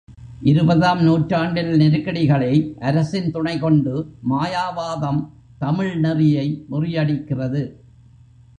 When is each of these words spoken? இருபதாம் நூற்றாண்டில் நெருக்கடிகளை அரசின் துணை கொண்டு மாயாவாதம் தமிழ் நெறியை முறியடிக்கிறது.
இருபதாம் 0.41 1.01
நூற்றாண்டில் 1.03 1.69
நெருக்கடிகளை 1.75 2.53
அரசின் 2.79 3.31
துணை 3.31 3.59
கொண்டு 3.59 3.93
மாயாவாதம் 4.29 5.21
தமிழ் 5.59 5.93
நெறியை 5.99 6.65
முறியடிக்கிறது. 6.71 7.63